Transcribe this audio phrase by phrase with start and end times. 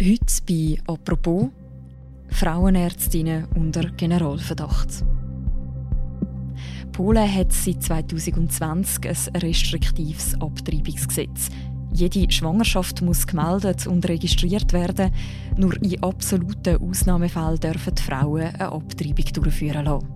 [0.00, 1.48] Heute bei «Apropos»
[2.28, 5.04] Frauenärztinnen unter Generalverdacht.
[6.92, 11.48] Polen hat seit 2020 ein restriktives Abtreibungsgesetz.
[11.92, 15.10] Jede Schwangerschaft muss gemeldet und registriert werden.
[15.56, 20.08] Nur in absoluten Ausnahmefällen dürfen die Frauen eine Abtreibung durchführen lassen.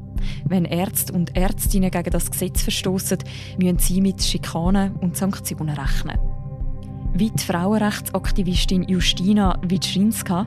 [0.44, 3.18] Wenn Ärzte und Ärztinnen gegen das Gesetz verstoßen,
[3.58, 6.31] müssen sie mit Schikanen und Sanktionen rechnen
[7.14, 10.46] wie die Frauenrechtsaktivistin Justina Witschinska,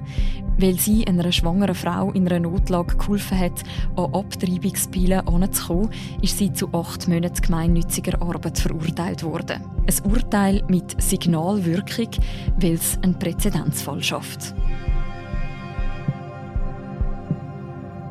[0.57, 3.63] weil sie einer schwangeren Frau in einer Notlage geholfen hat,
[3.95, 5.89] an Abtreibungspielen anzukommen,
[6.21, 9.61] ist sie zu acht Monaten gemeinnütziger Arbeit verurteilt worden.
[9.85, 12.09] Ein Urteil mit Signalwirkung,
[12.59, 14.55] weil es einen Präzedenzfall schafft.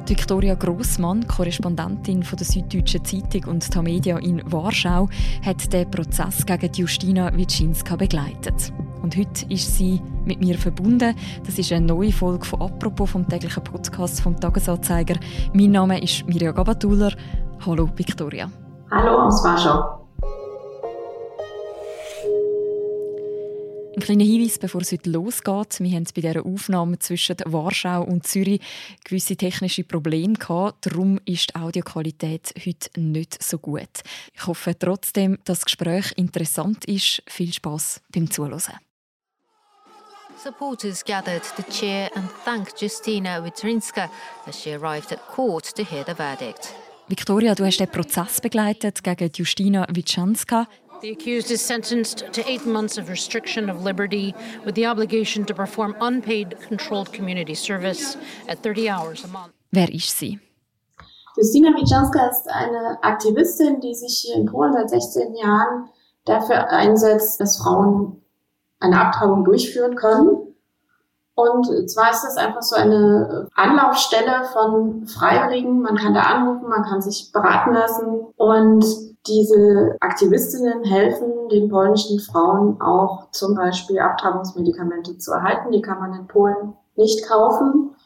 [0.06, 5.08] Victoria Grossmann, Korrespondentin von der Süddeutschen Zeitung und Tamedia in Warschau,
[5.44, 8.72] hat den Prozess gegen Justina Witschinska begleitet.
[9.02, 11.14] Und heute ist sie mit mir verbunden.
[11.44, 15.16] Das ist eine neue Folge von «Apropos» vom täglichen Podcast vom Tagesanzeiger.
[15.52, 17.12] Mein Name ist Mirja Gabatuller.
[17.66, 18.50] Hallo Victoria.
[18.90, 19.42] Hallo aus
[23.94, 25.78] Ein kleiner Hinweis, bevor es heute losgeht.
[25.78, 28.60] Wir haben bei dieser Aufnahme zwischen Warschau und Zürich
[29.04, 30.86] gewisse technische Probleme gehabt.
[30.86, 34.02] Darum ist die Audioqualität heute nicht so gut.
[34.32, 37.22] Ich hoffe trotzdem, dass das Gespräch interessant ist.
[37.28, 38.60] Viel Spaß beim Zuhören.
[40.42, 44.10] Supporters gathered to cheer and thank Justina Witrinska
[44.46, 46.74] as she arrived at court to hear the verdict.
[47.06, 50.66] Victoria, du hast den Prozess begleitet gegen Justina Witschanska.
[51.04, 55.52] The accused is sentenced to eight months of restriction of liberty with the obligation to
[55.52, 58.16] perform unpaid controlled community service
[58.48, 59.52] at 30 hours a month.
[59.70, 60.40] Wer ist sie?
[61.36, 65.90] Justina Wiczanska ist eine Aktivistin, die sich hier in Polen seit 16 Jahren
[66.24, 68.22] dafür einsetzt, dass Frauen
[68.80, 70.43] eine Abtreibung durchführen können.
[71.34, 75.82] Und zwar ist das einfach so eine Anlaufstelle von Freiwilligen.
[75.82, 78.84] Man kann da anrufen, man kann sich beraten lassen und
[79.26, 85.72] diese Aktivistinnen helfen den polnischen Frauen auch zum Beispiel Abtreibungsmedikamente zu erhalten.
[85.72, 87.96] Die kann man in Polen nicht kaufen.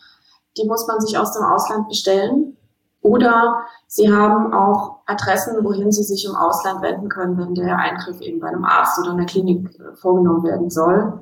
[0.57, 2.57] Die muss man sich aus dem Ausland bestellen.
[3.03, 8.21] Oder sie haben auch Adressen, wohin sie sich im Ausland wenden können, wenn der Eingriff
[8.21, 9.71] eben bei einem Arzt oder einer Klinik
[10.01, 11.21] vorgenommen werden soll.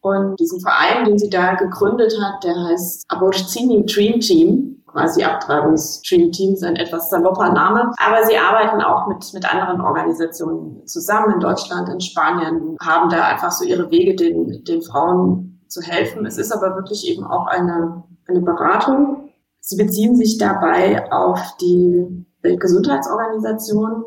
[0.00, 6.54] Und diesen Verein, den sie da gegründet hat, der heißt Aborcini Dream Team quasi Abtreibungsstream-Team
[6.54, 7.92] ist ein etwas salopper Name.
[7.98, 13.24] Aber sie arbeiten auch mit, mit anderen Organisationen zusammen in Deutschland, in Spanien, haben da
[13.24, 16.26] einfach so ihre Wege, den, den Frauen zu helfen.
[16.26, 19.30] Es ist aber wirklich eben auch eine, eine Beratung.
[19.60, 24.04] Sie beziehen sich dabei auf die Weltgesundheitsorganisation,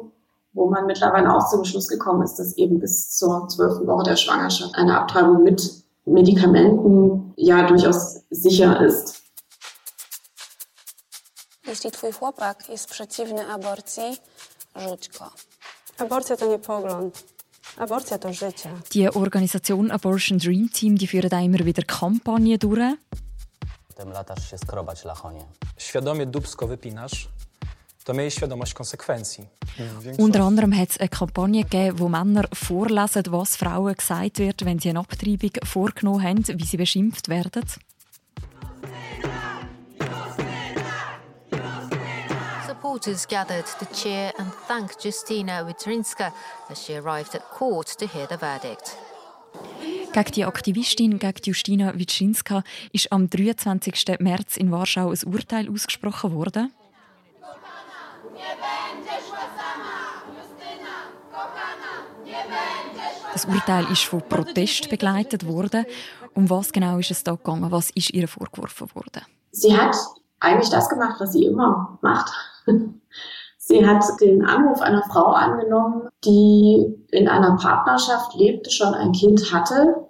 [0.53, 4.15] wo man mittlerweile auch zum Schluss gekommen ist, dass eben bis zur zwölften Woche der
[4.15, 9.21] Schwangerschaft eine Abtreibung mit Medikamenten ja durchaus sicher ist.
[11.67, 14.17] Jeśli twój chłopak jest przeciwny aborcji,
[14.75, 15.29] rzuć go.
[15.97, 17.23] Aborcja to nie pogląd.
[18.93, 22.97] Die Organisation Abortion Dream Team die führt auch immer wieder Kampagnen durch.
[23.87, 25.45] Potem latasz się skrobać lachonie.
[25.77, 27.29] Świadomie dubsko wypinasz,
[28.03, 29.47] to miej świadomość konsekwencji.
[30.17, 34.79] Unter anderem hat es eine Kampagne gegeben, wo Männer vorlesen, was Frauen gesagt wird, wenn
[34.79, 37.63] sie eine Abtreibung vorgenommen haben, wie sie beschimpft werden.
[42.67, 46.33] Supporters gathered to cheer and thank Justina Witrinska
[46.69, 48.97] as she arrived at court to hear the verdict.
[50.13, 54.19] Gegen die Aktivistin, gegen Justina Witschinska, ist am 23.
[54.19, 56.73] März in Warschau ein Urteil ausgesprochen worden.
[63.33, 65.85] Das Urteil ist von Protest begleitet worden.
[66.35, 67.71] Um was genau ist es da gegangen?
[67.71, 69.23] Was ist ihr vorgeworfen worden?
[69.51, 69.95] Sie hat
[70.39, 72.31] eigentlich das gemacht, was sie immer macht.
[73.63, 79.53] Sie hat den Anruf einer Frau angenommen, die in einer Partnerschaft lebte, schon ein Kind
[79.53, 80.07] hatte,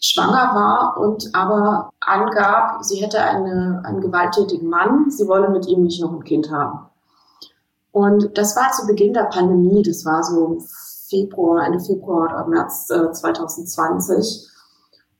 [0.00, 5.82] schwanger war und aber angab, sie hätte eine, einen gewalttätigen Mann, sie wolle mit ihm
[5.82, 6.88] nicht noch ein Kind haben.
[7.94, 10.58] Und das war zu Beginn der Pandemie, das war so
[11.08, 14.48] Februar, Ende Februar oder März äh, 2020.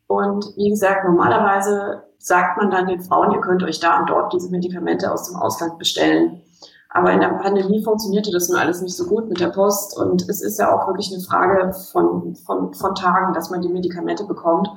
[0.09, 4.33] Und wie gesagt, normalerweise sagt man dann den Frauen, ihr könnt euch da und dort
[4.33, 6.43] diese Medikamente aus dem Ausland bestellen.
[6.89, 10.29] Aber in der Pandemie funktionierte das nun alles nicht so gut mit der Post und
[10.29, 14.25] es ist ja auch wirklich eine Frage von, von, von Tagen, dass man die Medikamente
[14.25, 14.69] bekommt.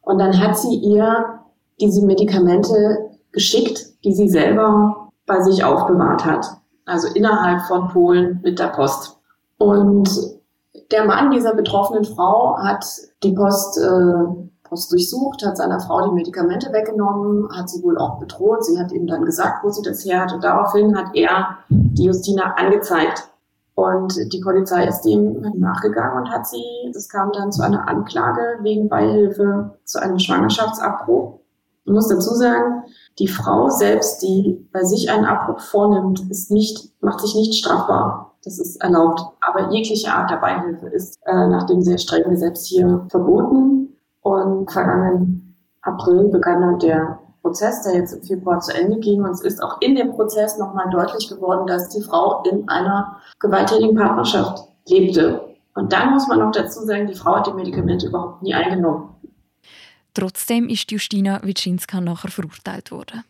[0.00, 1.40] Und dann hat sie ihr
[1.78, 6.61] diese Medikamente geschickt, die sie selber bei sich aufbewahrt hat.
[6.84, 9.18] Also innerhalb von Polen mit der Post.
[9.58, 10.08] Und
[10.90, 12.84] der Mann dieser betroffenen Frau hat
[13.22, 18.18] die Post äh, Haus durchsucht, hat seiner Frau die Medikamente weggenommen, hat sie wohl auch
[18.18, 18.64] bedroht.
[18.64, 20.40] Sie hat ihm dann gesagt, wo sie das her hatte.
[20.40, 23.28] Daraufhin hat er die Justina angezeigt.
[23.74, 26.62] Und die Polizei ist dem nachgegangen und hat sie,
[26.94, 31.38] es kam dann zu einer Anklage wegen Beihilfe zu einem Schwangerschaftsabbruch.
[31.84, 32.84] Ich muss dazu sagen,
[33.18, 38.34] die Frau selbst, die bei sich einen Abbruch vornimmt, ist nicht, macht sich nicht strafbar.
[38.44, 39.22] Das ist erlaubt.
[39.40, 43.96] Aber jegliche Art der Beihilfe ist äh, nach dem sehr strengen Gesetz hier verboten.
[44.22, 49.22] Und vergangenen April begann dann der Prozess, der jetzt im Februar zu Ende ging.
[49.22, 53.16] Und es ist auch in dem Prozess nochmal deutlich geworden, dass die Frau in einer
[53.40, 55.40] gewalttätigen Partnerschaft lebte.
[55.74, 59.11] Und dann muss man noch dazu sagen, die Frau hat die Medikamente überhaupt nie eingenommen.
[60.14, 63.24] Trotzdem ist Justina Witschinska nachher verurteilt worden.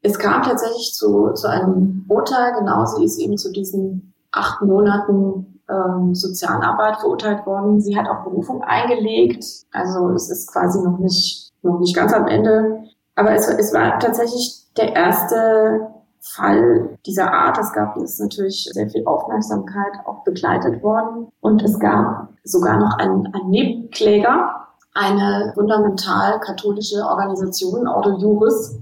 [0.00, 5.60] Es kam tatsächlich zu, zu einem Urteil, genau, sie ist eben zu diesen acht Monaten
[5.68, 7.80] ähm, Sozialarbeit verurteilt worden.
[7.80, 12.26] Sie hat auch Berufung eingelegt, also es ist quasi noch nicht, noch nicht ganz am
[12.26, 12.84] Ende.
[13.16, 15.88] Aber es, es war tatsächlich der erste
[16.20, 17.58] Fall dieser Art.
[17.58, 21.28] Es gab es natürlich sehr viel Aufmerksamkeit auch begleitet worden.
[21.40, 28.78] Und es gab sogar noch einen, einen Nebenkläger, eine fundamental katholische Organisation, Ordo Juris,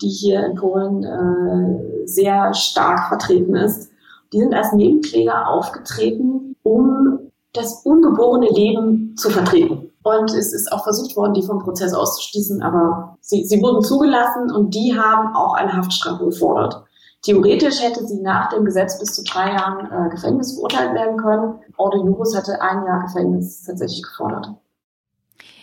[0.00, 3.90] die hier in Polen äh, sehr stark vertreten ist.
[4.32, 7.18] Die sind als Nebenkläger aufgetreten, um
[7.52, 9.90] das ungeborene Leben zu vertreten.
[10.02, 14.50] Und es ist auch versucht worden, die vom Prozess auszuschließen, aber sie, sie wurden zugelassen
[14.50, 16.82] und die haben auch eine Haftstrafe gefordert.
[17.22, 21.54] Theoretisch hätte sie nach dem Gesetz bis zu drei Jahren äh, Gefängnis verurteilt werden können.
[21.76, 24.48] Ordo Juris hätte ein Jahr Gefängnis tatsächlich gefordert.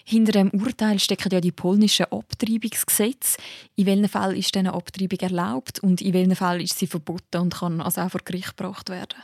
[0.10, 3.38] Hinter dem Urteil stecken ja die polnischen Abtreibungsgesetze.
[3.76, 7.54] In welchen Fall ist diese Abtreibung erlaubt und in welchen Fall ist sie verboten und
[7.54, 9.20] kann also auch vor Gericht gebracht werden?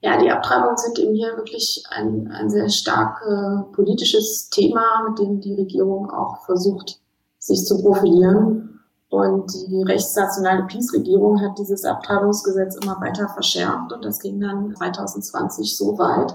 [0.00, 5.18] Ja, die Abtreibungen sind eben hier wirklich ein, ein sehr stark äh, politisches Thema, mit
[5.18, 7.02] dem die Regierung auch versucht,
[7.38, 8.80] sich zu profilieren.
[9.10, 15.76] Und die rechtsnationale PiS-Regierung hat dieses Abtreibungsgesetz immer weiter verschärft und das ging dann 2020
[15.76, 16.34] so weit,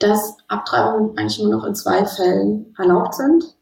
[0.00, 3.56] dass Abtreibungen eigentlich nur noch in zwei Fällen erlaubt sind.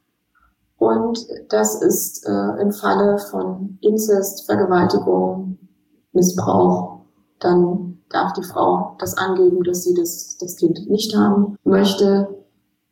[0.78, 5.58] Und das ist äh, im Falle von Inzest, Vergewaltigung,
[6.12, 7.00] Missbrauch.
[7.40, 12.28] Dann darf die Frau das angeben, dass sie das, das Kind nicht haben möchte.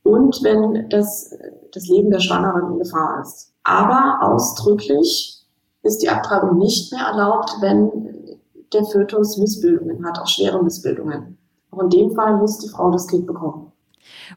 [0.02, 1.30] Und wenn das,
[1.72, 3.52] das Leben der Schwangeren in Gefahr ist.
[3.62, 5.44] Aber ausdrücklich
[5.82, 8.40] ist die Abtreibung nicht mehr erlaubt, wenn
[8.72, 11.38] der Fötus Missbildungen hat, auch schwere Missbildungen.
[11.76, 13.72] Auch in dem Fall muss die Frau das Kind bekommen.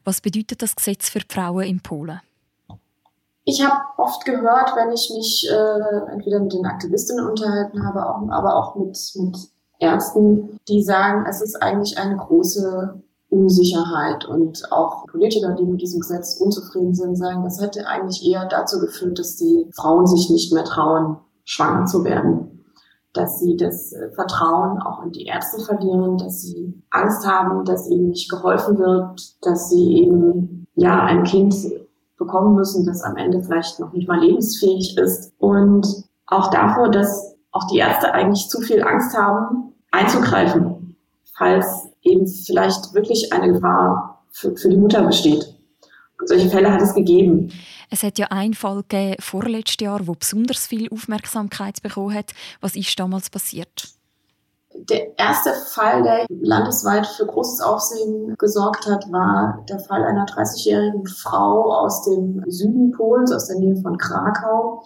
[0.04, 2.20] Was bedeutet das Gesetz für Frauen in Polen?
[3.44, 8.28] Ich habe oft gehört, wenn ich mich äh, entweder mit den Aktivistinnen unterhalten habe, auch,
[8.30, 9.36] aber auch mit, mit
[9.78, 13.00] Ärzten, die sagen, es ist eigentlich eine große
[13.30, 18.46] Unsicherheit und auch Politiker, die mit diesem Gesetz unzufrieden sind, sagen, das hätte eigentlich eher
[18.46, 22.59] dazu geführt, dass die Frauen sich nicht mehr trauen, schwanger zu werden
[23.12, 27.90] dass sie das äh, Vertrauen auch in die Ärzte verlieren, dass sie Angst haben, dass
[27.90, 31.54] ihnen nicht geholfen wird, dass sie eben ja ein Kind
[32.16, 35.86] bekommen müssen, das am Ende vielleicht noch nicht mal lebensfähig ist und
[36.26, 40.96] auch davor, dass auch die Ärzte eigentlich zu viel Angst haben, einzugreifen,
[41.36, 45.59] falls eben vielleicht wirklich eine Gefahr für, für die Mutter besteht.
[46.26, 47.52] Solche Fälle hat es gegeben.
[47.90, 52.32] Es hat ja einen Fall gegeben, vorletztes Jahr, wo besonders viel Aufmerksamkeit bekommen hat.
[52.60, 53.88] Was ist damals passiert?
[54.72, 61.06] Der erste Fall, der landesweit für großes Aufsehen gesorgt hat, war der Fall einer 30-jährigen
[61.06, 64.84] Frau aus dem Süden Polens, aus der Nähe von Krakau.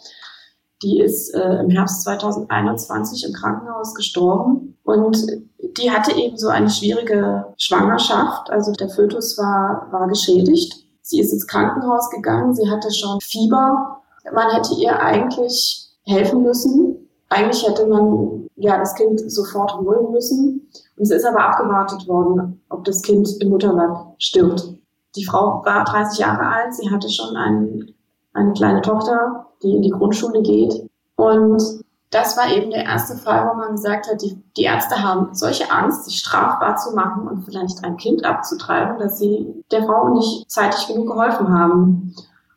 [0.82, 5.26] Die ist äh, im Herbst 2021 im Krankenhaus gestorben und
[5.60, 8.50] die hatte eben so eine schwierige Schwangerschaft.
[8.50, 14.00] Also der Fötus war, war geschädigt Sie ist ins Krankenhaus gegangen, sie hatte schon Fieber.
[14.32, 17.10] Man hätte ihr eigentlich helfen müssen.
[17.28, 20.66] Eigentlich hätte man ja das Kind sofort holen müssen.
[20.96, 24.74] Und es ist aber abgewartet worden, ob das Kind im Mutterleib stirbt.
[25.14, 27.94] Die Frau war 30 Jahre alt, sie hatte schon ein,
[28.32, 30.88] eine kleine Tochter, die in die Grundschule geht.
[31.16, 31.83] Und
[32.14, 35.68] das war eben der erste Fall, wo man gesagt hat, die, die Ärzte haben solche
[35.72, 40.48] Angst, sich strafbar zu machen und vielleicht ein Kind abzutreiben, dass sie der Frau nicht
[40.48, 42.14] zeitig genug geholfen haben.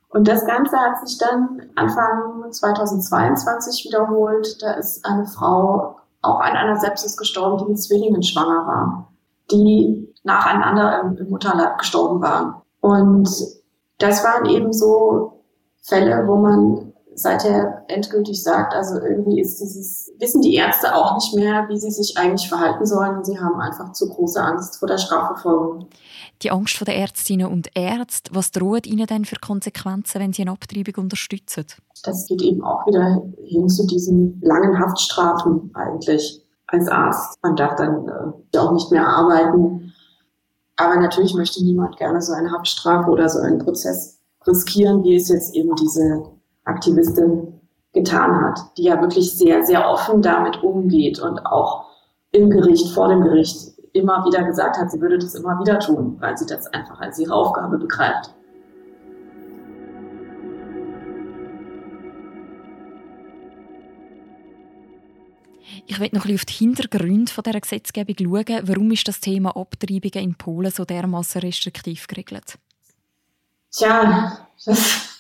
[0.10, 4.62] Und das Ganze hat sich dann Anfang 2022 wiederholt.
[4.62, 9.12] Da ist eine Frau auch an einer Sepsis gestorben, die mit Zwillingen schwanger war,
[9.52, 12.62] die nacheinander im, im Mutterleib gestorben waren.
[12.82, 13.28] Und
[13.98, 15.44] das waren eben so
[15.82, 16.87] Fälle, wo man
[17.18, 21.90] seither endgültig sagt, also irgendwie ist dieses, wissen die Ärzte auch nicht mehr, wie sie
[21.90, 25.88] sich eigentlich verhalten sollen und sie haben einfach zu große Angst vor der Strafverfolgung.
[26.44, 30.44] Die Angst vor der Ärztinnen und Ärzte, was droht ihnen denn für Konsequenzen, wenn sie
[30.44, 31.66] eine Abtreibung unterstützen?
[32.04, 37.40] Das geht eben auch wieder hin zu diesen langen Haftstrafen eigentlich als Arzt.
[37.42, 38.08] Man darf dann
[38.54, 39.92] äh, auch nicht mehr arbeiten.
[40.76, 45.30] Aber natürlich möchte niemand gerne so eine Haftstrafe oder so einen Prozess riskieren, wie es
[45.30, 46.37] jetzt eben diese
[46.68, 47.60] Aktivistin
[47.94, 51.86] getan hat, die ja wirklich sehr, sehr offen damit umgeht und auch
[52.32, 56.18] im Gericht, vor dem Gericht immer wieder gesagt hat, sie würde das immer wieder tun,
[56.20, 58.34] weil sie das einfach als ihre Aufgabe begreift.
[65.90, 68.68] Ich will noch ein bisschen auf die Hintergründe dieser Gesetzgebung schauen.
[68.68, 72.58] Warum ist das Thema Abtreibungen in Polen so dermaßen restriktiv geregelt?
[73.72, 75.17] Tja, das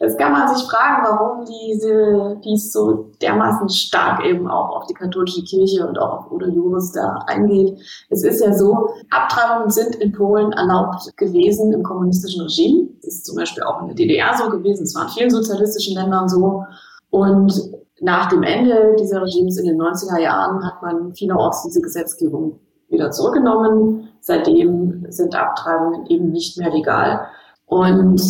[0.00, 4.94] Jetzt kann man sich fragen, warum diese, dies so dermaßen stark eben auch auf die
[4.94, 7.78] katholische Kirche und auch auf Udo Juris da eingeht.
[8.10, 12.88] Es ist ja so, Abtreibungen sind in Polen erlaubt gewesen im kommunistischen Regime.
[13.02, 14.84] Das ist zum Beispiel auch in der DDR so gewesen.
[14.84, 16.64] Es war in vielen sozialistischen Ländern so.
[17.10, 17.52] Und
[18.00, 23.10] nach dem Ende dieser Regimes in den 90er Jahren hat man vielerorts diese Gesetzgebung wieder
[23.10, 24.08] zurückgenommen.
[24.20, 27.26] Seitdem sind Abtreibungen eben nicht mehr legal.
[27.66, 28.20] Und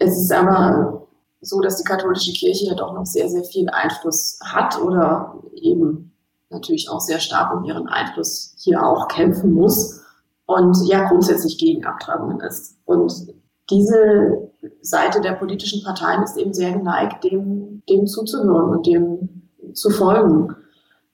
[0.00, 1.06] es ist aber
[1.42, 6.12] so, dass die katholische Kirche ja doch noch sehr, sehr viel Einfluss hat oder eben
[6.48, 10.00] natürlich auch sehr stark um ihren Einfluss hier auch kämpfen muss
[10.46, 12.76] und ja grundsätzlich gegen Abtreibungen ist.
[12.86, 13.32] Und
[13.70, 19.42] diese Seite der politischen Parteien ist eben sehr geneigt, dem, dem zuzuhören und dem
[19.74, 20.56] zu folgen.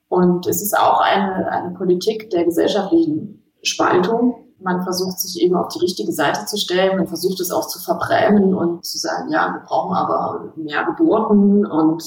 [0.09, 5.69] Und es ist auch eine, eine Politik der gesellschaftlichen Spaltung, man versucht sich eben auf
[5.69, 9.53] die richtige Seite zu stellen, man versucht es auch zu verbrämen und zu sagen, ja,
[9.53, 12.03] wir brauchen aber mehr Geburten und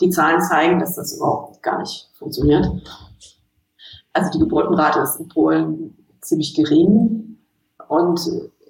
[0.00, 2.66] die Zahlen zeigen, dass das überhaupt gar nicht funktioniert.
[4.12, 7.38] Also die Geburtenrate ist in Polen ziemlich gering
[7.88, 8.20] und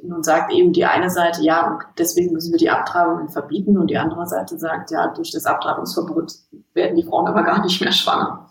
[0.03, 3.99] nun sagt eben die eine Seite, ja, deswegen müssen wir die Abtreibungen verbieten und die
[3.99, 6.35] andere Seite sagt, ja, durch das Abtreibungsverbot
[6.73, 8.48] werden die Frauen aber gar nicht mehr schwanger.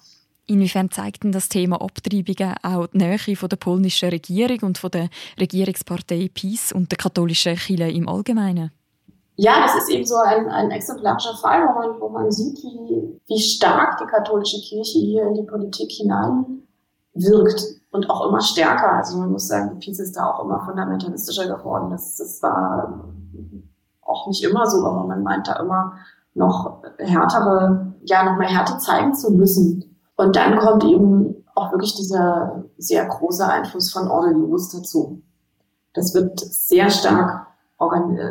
[0.50, 4.92] Inwiefern zeigt denn das Thema Abtreibungen auch die Nähe von der polnischen Regierung und von
[4.92, 8.72] der Regierungspartei PiS und der katholischen Kirche im Allgemeinen?
[9.36, 13.20] Ja, das ist eben so ein, ein exemplarischer Fall, wo man, wo man sieht, wie,
[13.28, 18.94] wie stark die katholische Kirche hier in die Politik hineinwirkt und auch immer stärker.
[18.94, 21.92] Also man muss sagen, PiS ist da auch immer fundamentalistischer geworden.
[21.92, 23.14] Das, das war
[24.02, 25.98] auch nicht immer so, aber man meint da immer
[26.34, 29.87] noch härtere, ja, noch mehr Härte zeigen zu müssen
[30.18, 35.22] und dann kommt eben auch wirklich dieser sehr große Einfluss von Orgelus dazu.
[35.94, 37.48] Das wird sehr stark,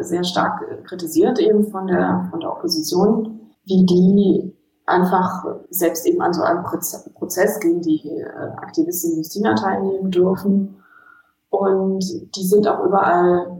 [0.00, 4.52] sehr stark kritisiert eben von der, von der Opposition, wie die
[4.86, 6.64] einfach selbst eben an so einem
[7.14, 8.24] Prozess gegen die äh,
[8.56, 10.76] Aktivistin Justina teilnehmen dürfen.
[11.50, 12.04] Und
[12.36, 13.55] die sind auch überall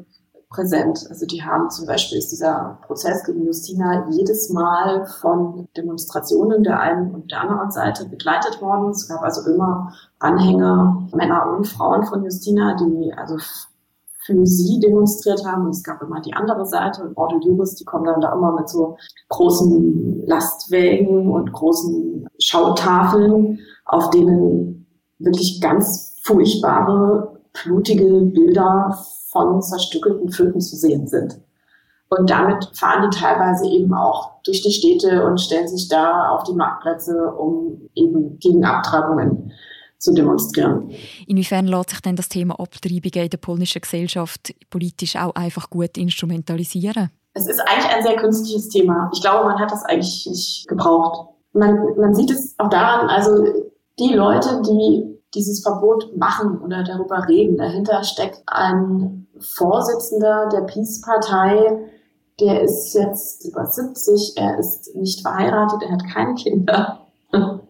[0.49, 1.07] präsent.
[1.11, 6.81] Also die haben zum Beispiel ist dieser Prozess gegen Justina jedes Mal von Demonstrationen der
[6.81, 8.91] einen und der anderen Seite begleitet worden.
[8.91, 13.37] Es gab also immer Anhänger, Männer und Frauen von Justina, die also
[14.27, 15.67] für sie demonstriert haben.
[15.67, 18.53] Und es gab immer die andere Seite und Ordo Juris, die kommen dann da immer
[18.53, 18.97] mit so
[19.29, 24.87] großen Lastwägen und großen Schautafeln, auf denen
[25.19, 28.99] wirklich ganz furchtbare, blutige Bilder
[29.31, 31.41] von zerstückelten Föten zu sehen sind.
[32.09, 36.45] Und damit fahren die teilweise eben auch durch die Städte und stellen sich da auf
[36.45, 39.53] die Marktplätze, um eben gegen Abtreibungen
[39.99, 40.91] zu demonstrieren.
[41.27, 45.99] Inwiefern lässt sich denn das Thema Abtreibungen in der polnischen Gesellschaft politisch auch einfach gut
[45.99, 47.11] instrumentalisieren?
[47.35, 49.11] Es ist eigentlich ein sehr künstliches Thema.
[49.13, 51.29] Ich glaube, man hat das eigentlich nicht gebraucht.
[51.53, 53.45] Man, man sieht es auch daran, also
[53.99, 57.57] die Leute, die dieses Verbot machen oder darüber reden.
[57.57, 61.79] Dahinter steckt ein Vorsitzender der Peace-Partei,
[62.41, 67.07] der ist jetzt über 70, er ist nicht verheiratet, er hat keine Kinder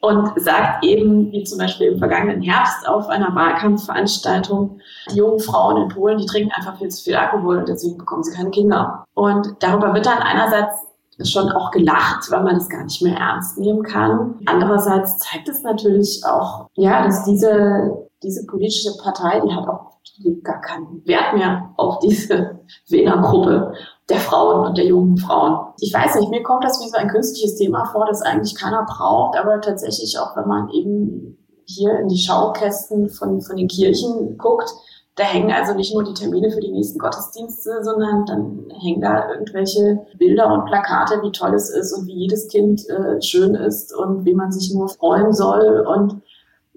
[0.00, 4.80] und sagt eben, wie zum Beispiel im vergangenen Herbst auf einer Wahlkampfveranstaltung,
[5.10, 8.22] die jungen Frauen in Polen, die trinken einfach viel zu viel Alkohol und deswegen bekommen
[8.22, 9.04] sie keine Kinder.
[9.14, 10.89] Und darüber wird dann einerseits
[11.24, 14.40] schon auch gelacht, weil man es gar nicht mehr ernst nehmen kann.
[14.46, 20.40] Andererseits zeigt es natürlich auch, ja, dass diese, diese politische Partei, die hat auch die
[20.42, 23.72] gar keinen Wert mehr auf diese Wählergruppe
[24.08, 25.72] der Frauen und der jungen Frauen.
[25.80, 28.84] Ich weiß nicht, mir kommt das wie so ein künstliches Thema vor, das eigentlich keiner
[28.84, 34.36] braucht, aber tatsächlich auch, wenn man eben hier in die Schaukästen von, von den Kirchen
[34.36, 34.70] guckt,
[35.16, 39.30] Da hängen also nicht nur die Termine für die nächsten Gottesdienste, sondern dann hängen da
[39.30, 43.94] irgendwelche Bilder und Plakate, wie toll es ist und wie jedes Kind äh, schön ist
[43.94, 45.80] und wie man sich nur freuen soll.
[45.86, 46.22] Und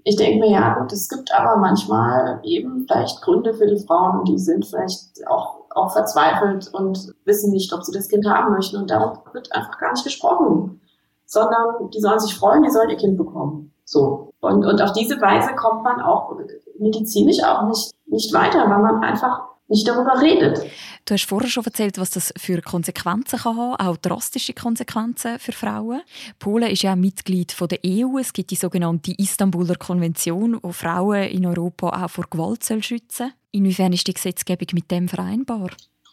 [0.04, 4.26] ich denke mir, ja, gut, es gibt aber manchmal eben vielleicht Gründe für die Frauen,
[4.26, 8.78] die sind vielleicht auch, auch verzweifelt und wissen nicht, ob sie das Kind haben möchten.
[8.78, 10.82] Und darum wird einfach gar nicht gesprochen,
[11.26, 13.74] sondern die sollen sich freuen, die sollen ihr Kind bekommen.
[13.86, 14.33] So.
[14.44, 16.36] Und, und auf diese Weise kommt man auch
[16.78, 20.62] medizinisch auch nicht, nicht weiter, weil man einfach nicht darüber redet.
[21.06, 25.54] Du hast vorher schon erzählt, was das für Konsequenzen kann haben, auch drastische Konsequenzen für
[25.54, 26.02] Frauen.
[26.40, 28.18] Polen ist ja Mitglied von der EU.
[28.20, 33.32] Es gibt die sogenannte Istanbuler Konvention, die Frauen in Europa auch vor Gewalt schützen soll.
[33.52, 35.70] Inwiefern ist die Gesetzgebung mit dem vereinbar?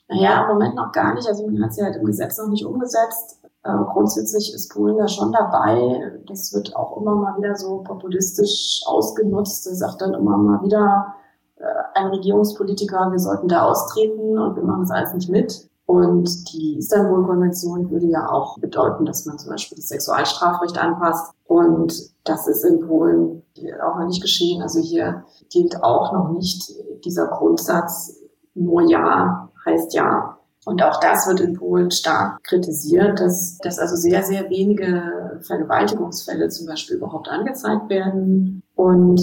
[0.09, 1.27] Naja, im Moment noch gar nicht.
[1.27, 3.40] Also man hat sie halt im Gesetz noch nicht umgesetzt.
[3.63, 6.19] Äh, grundsätzlich ist Polen da schon dabei.
[6.27, 9.67] Das wird auch immer mal wieder so populistisch ausgenutzt.
[9.67, 11.15] Da sagt dann immer mal wieder
[11.57, 11.65] äh,
[11.95, 15.69] ein Regierungspolitiker, wir sollten da austreten und wir machen das alles nicht mit.
[15.85, 21.35] Und die Istanbul-Konvention würde ja auch bedeuten, dass man zum Beispiel das Sexualstrafrecht anpasst.
[21.47, 21.93] Und
[22.25, 23.43] das ist in Polen
[23.85, 24.63] auch noch nicht geschehen.
[24.63, 26.73] Also hier gilt auch noch nicht
[27.05, 28.17] dieser Grundsatz,
[28.55, 30.40] nur Ja heißt Ja.
[30.71, 36.49] Und auch das wird in Polen stark kritisiert, dass, dass also sehr, sehr wenige Vergewaltigungsfälle
[36.49, 39.21] zum Beispiel überhaupt angezeigt werden und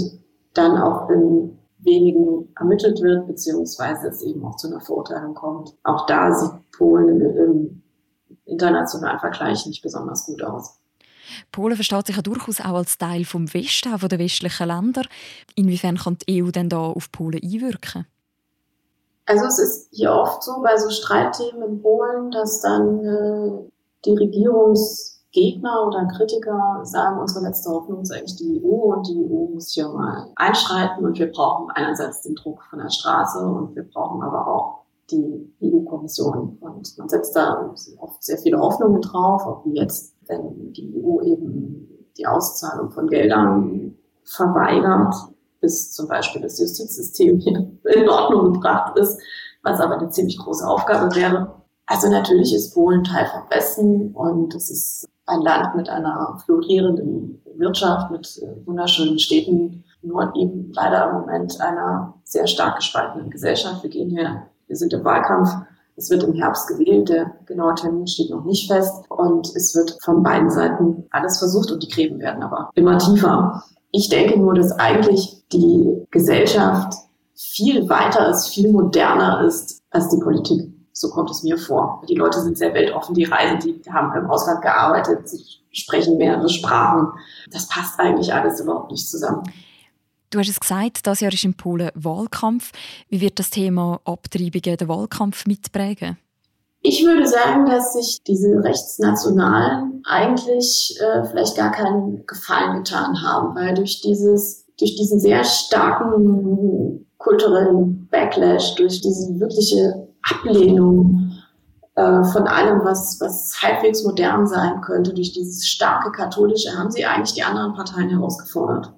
[0.53, 5.73] dann auch in wenigen ermittelt wird, beziehungsweise es eben auch zu einer Verurteilung kommt.
[5.83, 7.81] Auch da sieht Polen im
[8.43, 10.81] internationalen Vergleich nicht besonders gut aus.
[11.53, 15.03] Polen versteht sich ja durchaus auch als Teil vom Westen, von der westlichen Länder.
[15.55, 18.05] Inwiefern kann die EU denn da auf Polen einwirken?
[19.27, 23.69] Also es ist hier oft so bei so Streitthemen in Polen, dass dann äh,
[24.05, 29.53] die Regierungsgegner oder Kritiker sagen, unsere letzte Hoffnung ist eigentlich die EU und die EU
[29.53, 33.83] muss hier mal einschreiten und wir brauchen einerseits den Druck von der Straße und wir
[33.83, 36.57] brauchen aber auch die EU-Kommission.
[36.61, 42.07] Und man setzt da oft sehr viele Hoffnungen drauf, wie jetzt, wenn die EU eben
[42.17, 45.13] die Auszahlung von Geldern verweigert
[45.59, 49.19] bis zum Beispiel das Justizsystem hier in Ordnung gebracht ist,
[49.63, 51.55] was aber eine ziemlich große Aufgabe wäre.
[51.85, 57.41] Also natürlich ist Polen Teil vom Westen und es ist ein Land mit einer florierenden
[57.55, 63.83] Wirtschaft, mit äh, wunderschönen Städten, nur eben leider im Moment einer sehr stark gespaltenen Gesellschaft.
[63.83, 65.49] Wir gehen hier, wir sind im Wahlkampf.
[65.95, 69.97] Es wird im Herbst gewählt, der genaue Termin steht noch nicht fest und es wird
[70.03, 73.63] von beiden Seiten alles versucht und die Gräben werden aber immer tiefer.
[73.91, 76.93] Ich denke nur, dass eigentlich die Gesellschaft
[77.35, 80.73] viel weiter ist, viel moderner ist als die Politik.
[80.91, 82.03] So kommt es mir vor.
[82.09, 86.49] Die Leute sind sehr weltoffen, die reisen, die haben im Ausland gearbeitet, sie sprechen mehrere
[86.49, 87.09] Sprachen.
[87.51, 89.43] Das passt eigentlich alles überhaupt nicht zusammen.
[90.29, 92.71] Du hast es gesagt, das Jahr ist in Polen Wahlkampf.
[93.09, 96.17] Wie wird das Thema Abtreibungen den Wahlkampf mitprägen?
[96.89, 103.53] Ich würde sagen, dass sich diese Rechtsnationalen eigentlich äh, vielleicht gar keinen Gefallen getan haben,
[103.55, 111.33] weil durch dieses, durch diesen sehr starken kulturellen Backlash, durch diese wirkliche Ablehnung
[111.95, 117.05] äh, von allem, was, was halbwegs modern sein könnte, durch dieses starke katholische, haben sie
[117.05, 118.93] eigentlich die anderen Parteien herausgefordert.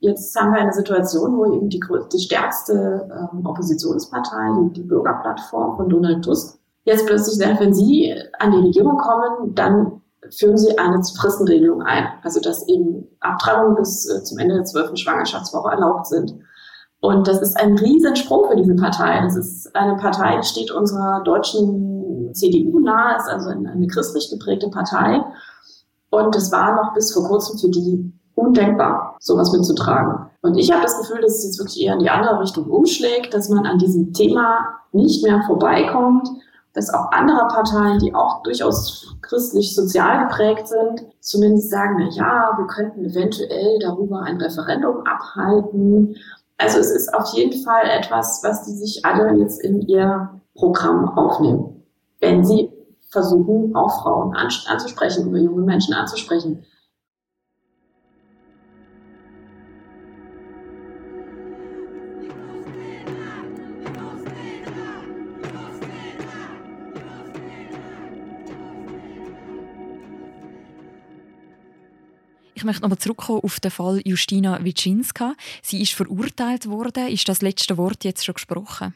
[0.00, 1.80] Jetzt haben wir eine Situation, wo eben die,
[2.12, 6.57] die stärkste ähm, Oppositionspartei, die, die Bürgerplattform von Donald Tusk,
[6.88, 10.00] jetzt plötzlich sagt, wenn Sie an die Regierung kommen, dann
[10.36, 12.06] führen Sie eine Fristenregelung ein.
[12.22, 16.34] Also dass eben Abtreibungen bis äh, zum Ende der zwölften Schwangerschaftswoche erlaubt sind.
[17.00, 19.20] Und das ist ein Riesensprung für diese Partei.
[19.22, 24.28] Das ist eine Partei, die steht unserer deutschen CDU nahe, ist also eine, eine christlich
[24.30, 25.22] geprägte Partei.
[26.10, 30.30] Und es war noch bis vor kurzem für die undenkbar, sowas mitzutragen.
[30.42, 33.34] Und ich habe das Gefühl, dass es jetzt wirklich eher in die andere Richtung umschlägt,
[33.34, 36.28] dass man an diesem Thema nicht mehr vorbeikommt
[36.72, 42.66] dass auch andere Parteien, die auch durchaus christlich-sozial geprägt sind, zumindest sagen, na ja, wir
[42.66, 46.16] könnten eventuell darüber ein Referendum abhalten.
[46.56, 51.08] Also es ist auf jeden Fall etwas, was die sich alle jetzt in ihr Programm
[51.16, 51.84] aufnehmen,
[52.20, 52.70] wenn sie
[53.10, 56.64] versuchen, auch Frauen anzusprechen, über junge Menschen anzusprechen.
[72.58, 75.34] Ich möchte nochmal zurückkommen auf den Fall Justina Wiczynska.
[75.62, 77.06] Sie ist verurteilt worden.
[77.06, 78.94] Ist das letzte Wort jetzt schon gesprochen?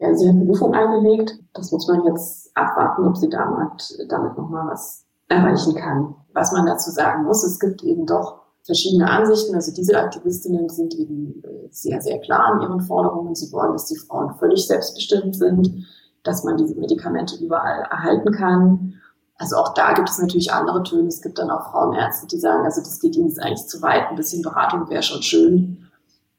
[0.00, 1.38] Ja, sie hat Berufung eingelegt.
[1.54, 6.14] Das muss man jetzt abwarten, ob sie damit, damit nochmal was erreichen kann.
[6.34, 9.54] Was man dazu sagen muss, es gibt eben doch verschiedene Ansichten.
[9.54, 13.34] Also diese Aktivistinnen sind eben äh, sehr, sehr klar in ihren Forderungen.
[13.34, 15.86] Sie wollen, dass die Frauen völlig selbstbestimmt sind,
[16.22, 18.99] dass man diese Medikamente überall erhalten kann.
[19.40, 21.08] Also auch da gibt es natürlich andere Töne.
[21.08, 24.10] Es gibt dann auch Frauenärzte, die sagen, also das geht ihnen jetzt eigentlich zu weit,
[24.10, 25.88] ein bisschen Beratung wäre schon schön.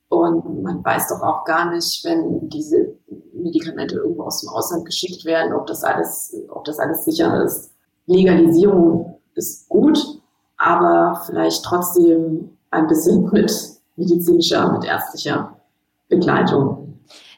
[0.07, 2.93] Und man weiß doch auch gar nicht, wenn diese
[3.33, 7.71] Medikamente irgendwo aus dem Ausland geschickt werden, ob das alles, ob das alles sicher ist.
[8.05, 9.97] Legalisierung ist gut,
[10.57, 13.51] aber vielleicht trotzdem ein bisschen mit
[13.95, 15.57] medizinischer, mit ärztlicher
[16.07, 16.90] Begleitung.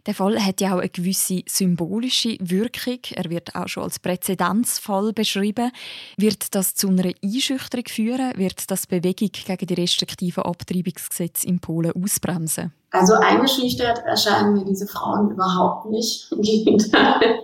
[0.05, 2.99] Der Fall hat ja auch eine gewisse symbolische Wirkung.
[3.11, 5.71] Er wird auch schon als Präzedenzfall beschrieben.
[6.17, 8.33] Wird das zu einer Einschüchterung führen?
[8.35, 12.73] Wird das Bewegung gegen die restriktiven Abtreibungsgesetze in Polen ausbremsen?
[12.91, 16.31] Also eingeschüchtert erscheinen mir diese Frauen überhaupt nicht.
[16.31, 17.39] Im Gegenteil.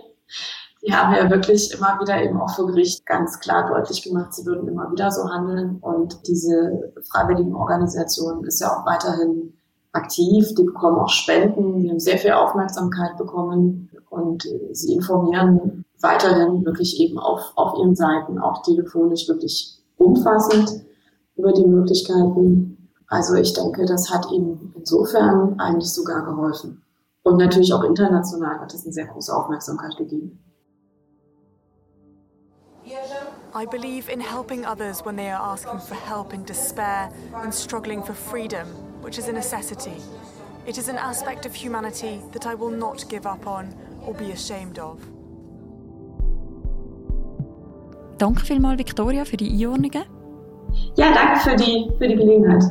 [0.82, 4.46] Die haben ja wirklich immer wieder eben auch vor Gericht ganz klar deutlich gemacht, sie
[4.46, 5.78] würden immer wieder so handeln.
[5.80, 9.59] Und diese freiwilligen Organisation ist ja auch weiterhin
[9.92, 16.64] aktiv, die bekommen auch Spenden, die haben sehr viel Aufmerksamkeit bekommen und sie informieren weiterhin
[16.64, 20.84] wirklich eben auf, auf ihren Seiten, auch telefonisch wirklich umfassend
[21.36, 22.88] über die Möglichkeiten.
[23.08, 26.82] Also ich denke, das hat ihnen insofern eigentlich sogar geholfen.
[27.22, 30.38] Und natürlich auch international hat es eine sehr große Aufmerksamkeit gegeben.
[33.52, 38.02] I believe in helping others when they are asking for help in despair and struggling
[38.02, 38.66] for freedom,
[39.10, 39.96] which is a necessity.
[40.68, 43.74] It is an aspect of humanity that I will not give up on
[44.06, 45.00] or be ashamed of.
[48.18, 50.04] Danke vielmals, Victoria, für die Einordnungen.
[50.96, 52.62] Ja, danke für die, für die Gelegenheit.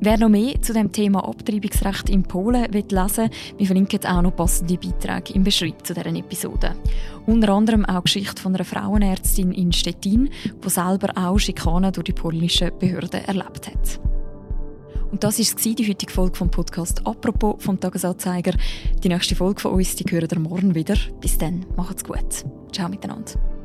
[0.00, 4.36] Wer noch mehr zu dem Thema Abtreibungsrecht in Polen will lesen, wir verlinken auch noch
[4.36, 6.76] passende Beiträge im Beschreib zu dieser Episode.
[7.26, 10.30] Unter anderem auch die Geschichte von einer Frauenärztin in Stettin,
[10.64, 14.00] die selber auch Schikanen durch die polnischen Behörden erlebt hat.
[15.10, 18.52] Und das war die heutige Folge vom Podcast «Apropos» vom Tagesanzeiger.
[19.02, 20.96] Die nächste Folge von uns, die hören ihr morgen wieder.
[21.20, 22.44] Bis dann, macht's gut.
[22.72, 23.55] Ciao miteinander.